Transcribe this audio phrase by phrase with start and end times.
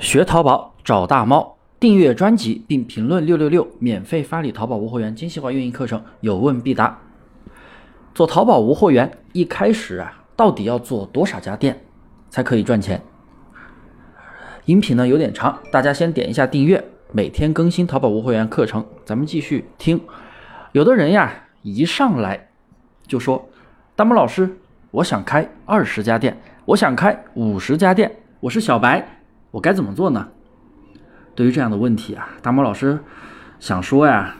[0.00, 6.98] 学淘宝找大猫，订阅专辑并评论六六六，免费发你淘宝无货源精细化运营课程，有问必答。
[8.14, 11.78] 做淘宝无货源，一开始啊，到底要做多少家店
[12.30, 13.02] 才可以赚钱？
[14.64, 16.82] 音频呢有点长，大家先点一下订阅，
[17.12, 20.00] 每天更新淘宝无货源课程，咱们继续听。
[20.72, 21.30] 有的人呀，
[21.60, 22.48] 一上来
[23.06, 23.50] 就说
[23.94, 24.56] ：“大猫老师，
[24.92, 28.10] 我想开二十家店，我想开五十家店，
[28.40, 29.06] 我是小白。”
[29.50, 30.28] 我该怎么做呢？
[31.34, 32.98] 对于这样的问题啊，大猫老师
[33.58, 34.36] 想说呀，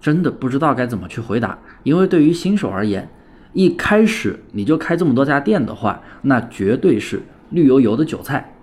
[0.00, 1.58] 真的不知道该怎么去回答。
[1.82, 3.08] 因为对于新手而言，
[3.52, 8.54] 一开始你就开这么多家店的话，那绝对是绿油油的韭菜。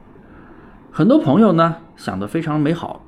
[0.91, 3.03] 很多朋友呢想的非常美好，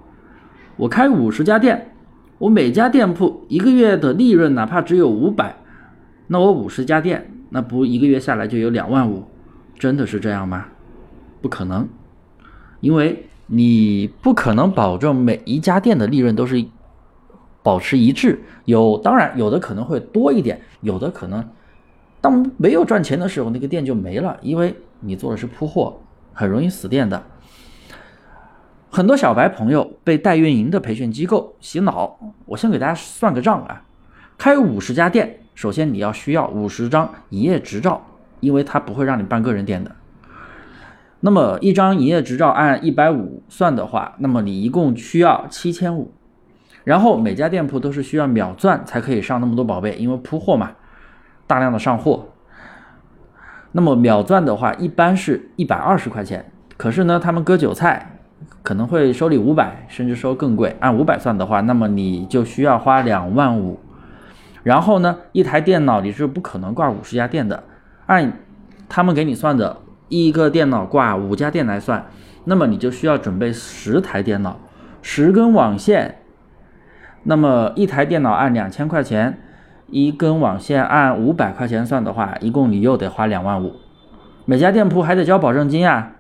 [0.77, 1.93] 我开五十家店，
[2.39, 5.57] 我每家店铺一个月的利润哪怕只有五百，
[6.27, 9.25] 那我五十家店，那不一个月下来就有两万五？
[9.77, 10.65] 真的是这样吗？
[11.41, 11.87] 不可能。
[12.79, 16.65] 因为你不可能保证每一家店的利润都是
[17.61, 21.47] 保持一致，有当然有的可能会多一点，有的可能
[22.21, 25.99] 当没有赚钱的时候，那个店就没了，因为你做的是铺货，
[26.33, 27.23] 很容易死店的。
[28.89, 33.83] 很多小白朋友被代运营的培训机构洗脑，我先给大家算个账啊，
[34.37, 38.05] 开五十家店，首先你要需要五十张营业执照，
[38.39, 39.93] 因为他不会让你办个人店的。
[41.25, 46.11] 那么一张营业执照按一百五算的话，那么你一共需要七千五，
[46.83, 50.73] 然后每家店铺都是需要秒钻才可以上那么多宝贝，因为铺货嘛，
[51.47, 52.27] 大量的上货。
[53.71, 56.45] 那么秒钻的话，一般是一百二十块钱，
[56.77, 58.19] 可是呢，他们割韭菜，
[58.61, 60.75] 可能会收你五百，甚至收更贵。
[60.79, 63.79] 按五百算的话，那么你就需要花两万五。
[64.61, 67.63] 然后呢，一台电脑你是不可能挂五十家店的，
[68.05, 68.31] 按
[68.87, 69.77] 他们给你算的。
[70.07, 72.05] 一个电脑挂五家店来算，
[72.43, 74.59] 那么你就需要准备十台电脑，
[75.01, 76.19] 十根网线。
[77.23, 79.39] 那么一台电脑按两千块钱，
[79.87, 83.77] 一根网线按五百块钱算的话，一共你又得花两万五。
[84.45, 86.11] 每家店铺还得交保证金啊，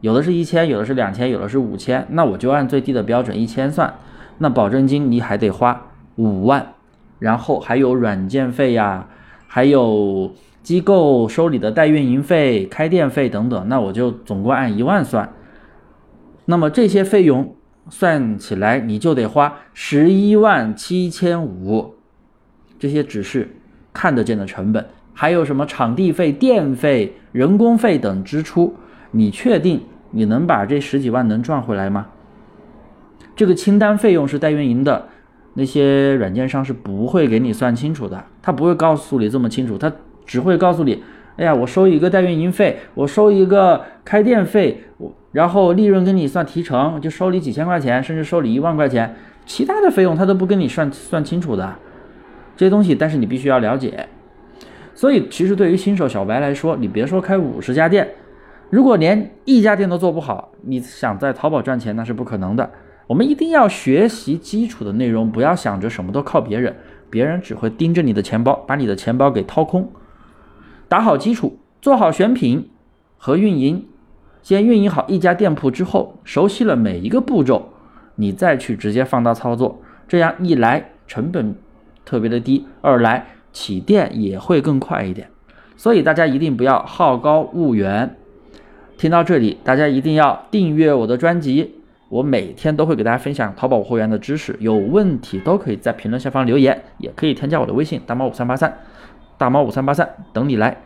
[0.00, 2.06] 有的是一千，有的是两千，有的是五千。
[2.10, 3.92] 那我就按最低的标准一千算，
[4.38, 6.68] 那保证金你还得花五万，
[7.18, 9.06] 然后还有软件费呀，
[9.46, 10.32] 还有。
[10.68, 15.32] 机构收你的代运营费、开店费等等，那我就总共按一万算。
[16.44, 17.56] 那么这些费用
[17.88, 21.94] 算起来，你就得花十一万七千五。
[22.78, 23.48] 这些只是
[23.94, 24.84] 看得见的成本，
[25.14, 28.74] 还有什么场地费、电费、人工费等支出？
[29.12, 29.80] 你确定
[30.10, 32.08] 你能把这十几万能赚回来吗？
[33.34, 35.08] 这个清单费用是代运营的
[35.54, 39.90] 那些软件商是不会给你算清楚的，他不会告诉你这么清楚，他。
[40.28, 41.02] 只会告诉你，
[41.38, 49.16] 哎呀，我收一个代运营费，我收一个开店费，我然后利润跟你算提成，就收你几千块钱，甚至收你一万块钱，
[49.46, 51.74] 其他的费用他都不跟你算算清楚的
[52.56, 54.06] 这些东西，但是你必须要了解。
[54.94, 58.06] 所以其实对于新手小白来说，你别说开五十家店，
[58.68, 62.68] 如果连一家店都做不好，你想在淘宝赚钱那是不可能的。
[63.06, 66.74] 我们一定要学习基础的内容，不要想着什么都靠别人，
[67.08, 69.90] 别人只会盯着你的钱包，把你的钱包给掏空。
[70.88, 72.70] 打好基础，做好选品
[73.16, 73.86] 和运营。
[74.42, 77.68] 先运营好一家店铺之后，熟悉了每一个步骤，
[78.14, 79.82] 你再去直接放大操作。
[80.06, 81.54] 这样一来成本
[82.06, 85.28] 特别的低，二来起店也会更快一点。
[85.76, 88.16] 所以大家一定不要好高骛远。
[88.96, 91.74] 听到这里，大家一定要订阅我的专辑，
[92.08, 94.56] 我每天都会给大家分享淘宝货源的知识。
[94.60, 98.78] 有问题都可以在评论下方留言，也可以添加我的微信大猫五三八三。
[99.38, 100.76] 大猫五三八三等你来。